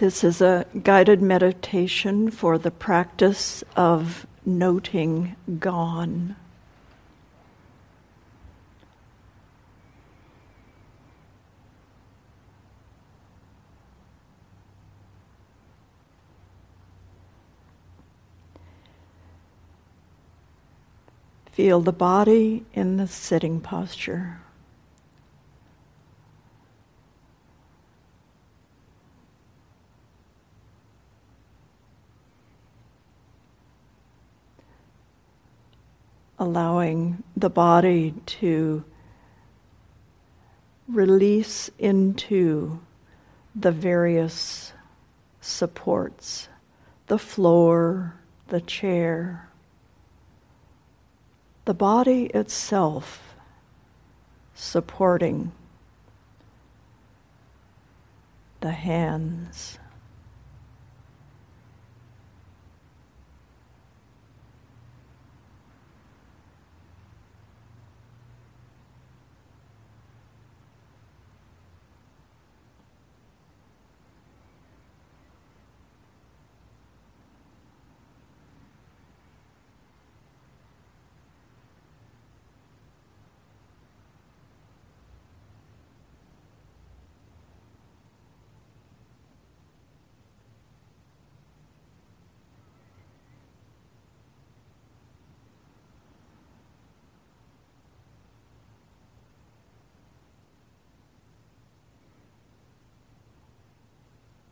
[0.00, 6.36] This is a guided meditation for the practice of noting gone.
[21.52, 24.40] Feel the body in the sitting posture.
[36.40, 38.82] Allowing the body to
[40.88, 42.80] release into
[43.54, 44.72] the various
[45.40, 46.48] supports
[47.06, 48.14] the floor,
[48.48, 49.48] the chair,
[51.64, 53.34] the body itself
[54.54, 55.50] supporting
[58.60, 59.78] the hands.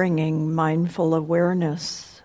[0.00, 2.22] Bringing mindful awareness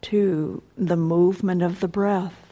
[0.00, 2.43] to the movement of the breath.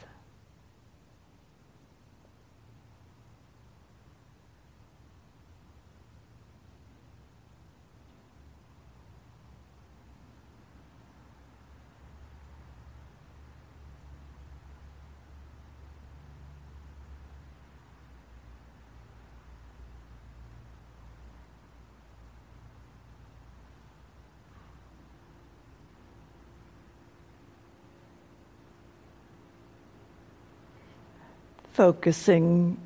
[31.73, 32.77] Focusing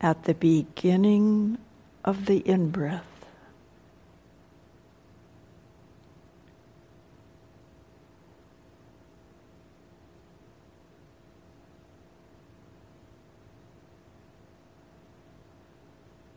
[0.00, 1.58] at the beginning
[2.04, 3.04] of the in breath.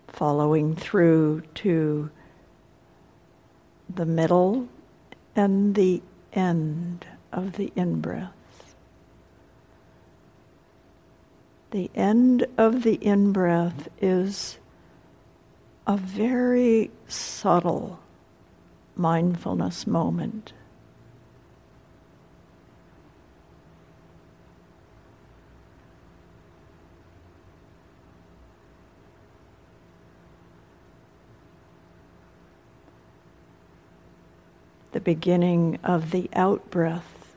[0.08, 2.10] Following through to
[3.90, 4.68] the middle
[5.36, 6.02] and the
[6.34, 8.41] end of the in breath.
[11.72, 14.60] The end of the in breath is
[15.88, 18.00] a very subtle
[18.96, 20.54] mindfulness moment.
[34.92, 37.34] The beginning of the out breath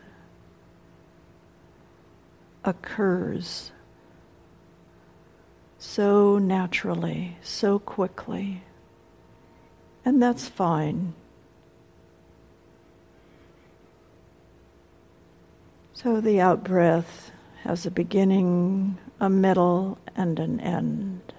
[2.64, 3.70] occurs
[5.94, 8.60] so naturally, so quickly.
[10.04, 11.14] And that's fine.
[15.92, 17.30] So the out breath
[17.62, 21.33] has a beginning, a middle, and an end.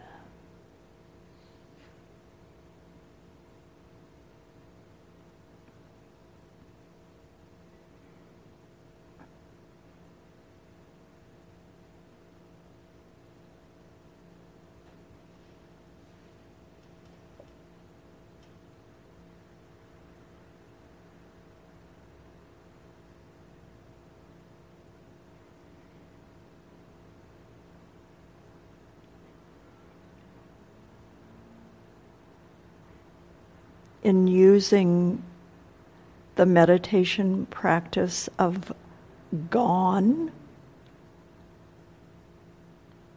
[34.05, 35.19] In using
[36.35, 38.71] the meditation practice of
[39.49, 40.31] gone,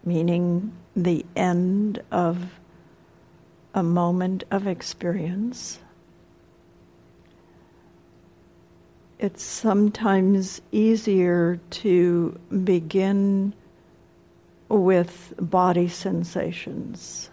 [0.03, 2.59] meaning the end of
[3.75, 5.79] a moment of experience.
[9.19, 13.53] It's sometimes easier to begin
[14.71, 17.29] with body sensations.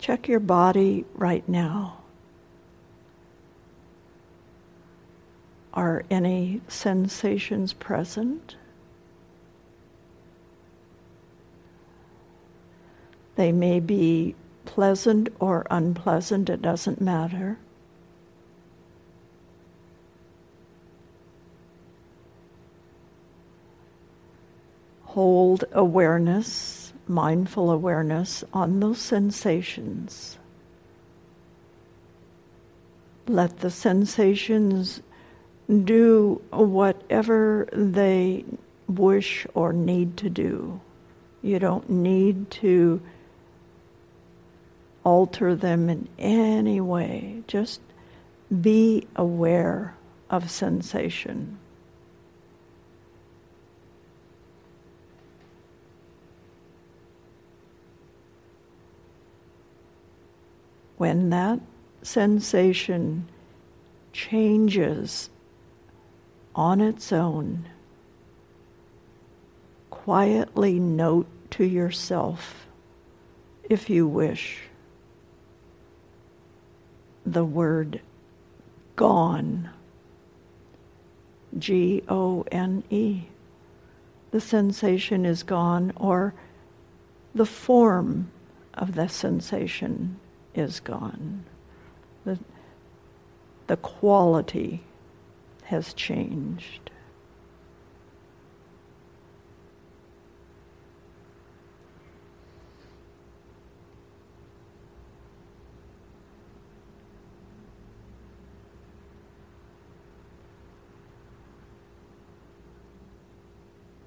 [0.00, 1.98] Check your body right now.
[5.74, 8.56] Are any sensations present?
[13.36, 17.58] They may be pleasant or unpleasant, it doesn't matter.
[25.04, 26.79] Hold awareness,
[27.10, 30.38] mindful awareness on those sensations.
[33.26, 35.02] Let the sensations
[35.68, 38.44] do whatever they
[38.88, 40.80] wish or need to do.
[41.42, 43.00] You don't need to
[45.04, 47.42] alter them in any way.
[47.46, 47.80] Just
[48.60, 49.94] be aware
[50.28, 51.58] of sensation.
[61.00, 61.60] When that
[62.02, 63.26] sensation
[64.12, 65.30] changes
[66.54, 67.70] on its own,
[69.88, 72.66] quietly note to yourself,
[73.64, 74.64] if you wish,
[77.24, 78.02] the word
[78.94, 79.70] gone.
[81.58, 83.22] G O N E.
[84.32, 86.34] The sensation is gone, or
[87.34, 88.30] the form
[88.74, 90.20] of the sensation
[90.54, 91.44] is gone.
[92.24, 92.38] The,
[93.66, 94.82] the quality
[95.64, 96.90] has changed.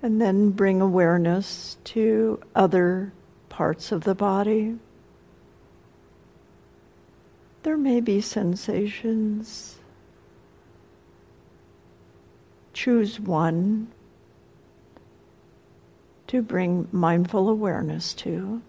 [0.01, 3.13] And then bring awareness to other
[3.47, 4.75] parts of the body.
[7.63, 9.79] There may be sensations
[12.73, 13.87] choose one
[16.27, 18.61] to bring mindful awareness to.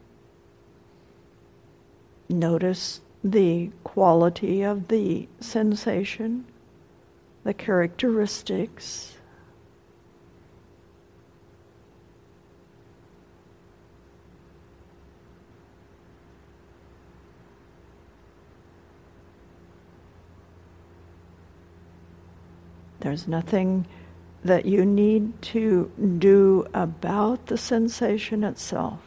[2.28, 6.44] Notice the quality of the sensation,
[7.42, 9.16] the characteristics.
[23.04, 23.86] There's nothing
[24.44, 29.02] that you need to do about the sensation itself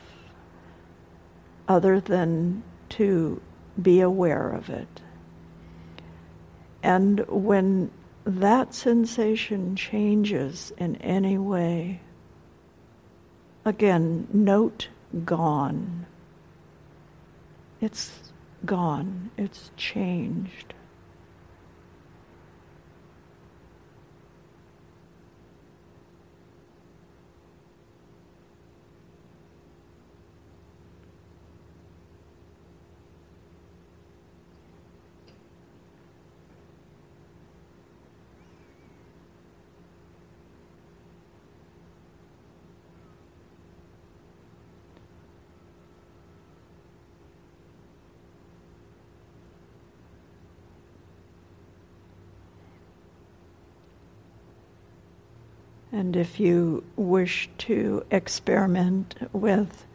[1.67, 3.41] other than to
[3.81, 5.01] be aware of it.
[6.83, 7.89] And when
[8.23, 12.01] that sensation changes in any way,
[13.65, 14.89] again, note
[15.25, 16.05] gone.
[17.81, 18.31] It's
[18.63, 20.75] gone, it's changed.
[55.91, 59.85] And if you wish to experiment with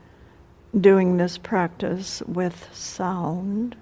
[0.79, 3.77] doing this practice with sound,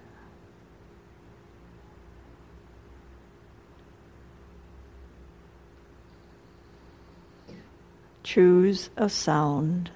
[8.24, 9.90] choose a sound.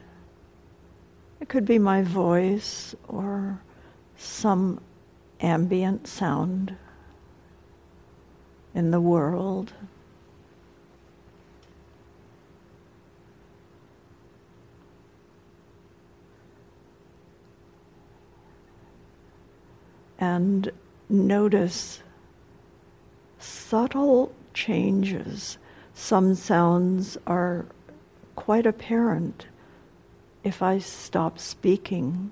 [1.40, 3.60] It could be my voice or
[4.16, 4.80] some
[5.40, 6.76] ambient sound
[8.74, 9.72] in the world.
[20.24, 20.70] And
[21.10, 22.02] notice
[23.38, 25.58] subtle changes.
[25.92, 27.66] Some sounds are
[28.34, 29.46] quite apparent
[30.42, 32.30] if I stop speaking.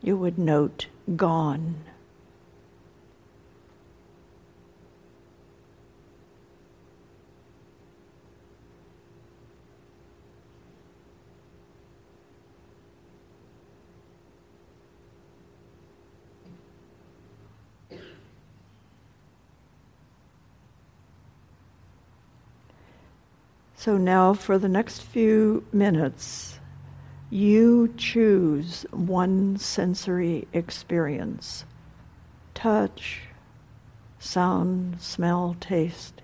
[0.00, 1.74] You would note gone.
[23.86, 26.58] So now, for the next few minutes,
[27.30, 31.64] you choose one sensory experience
[32.52, 33.20] touch,
[34.18, 36.20] sound, smell, taste.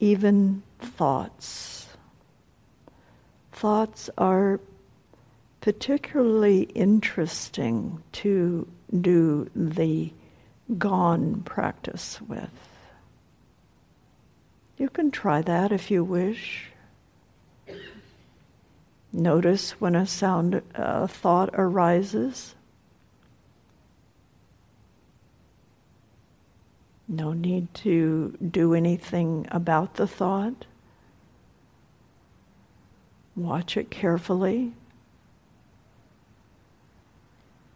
[0.00, 1.88] Even thoughts.
[3.52, 4.60] Thoughts are
[5.66, 8.68] particularly interesting to
[9.00, 10.12] do the
[10.78, 12.52] gone practice with.
[14.78, 16.70] You can try that if you wish.
[19.12, 22.54] Notice when a sound, a thought arises.
[27.08, 30.64] No need to do anything about the thought.
[33.34, 34.72] Watch it carefully.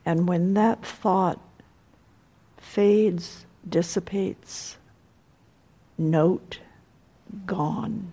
[0.05, 1.41] And when that thought
[2.57, 4.77] fades, dissipates,
[5.99, 6.61] note
[7.47, 8.13] gone.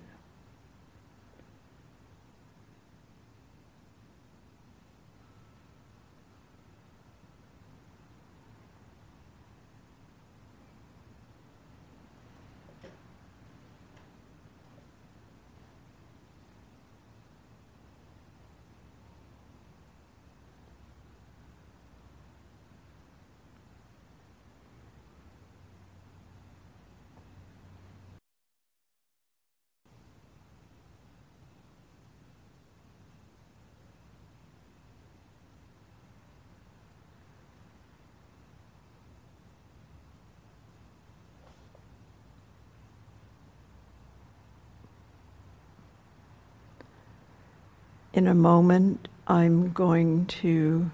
[48.17, 50.89] In a moment, I'm going to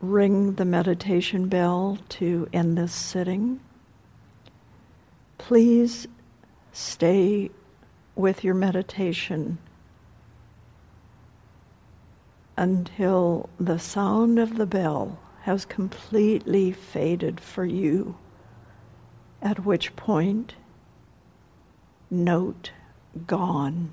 [0.00, 3.60] ring the meditation bell to end this sitting.
[5.36, 6.06] Please
[6.72, 7.50] stay
[8.16, 9.58] with your meditation
[12.56, 18.16] until the sound of the bell has completely faded for you,
[19.42, 20.54] at which point,
[22.10, 22.70] note
[23.26, 23.92] gone.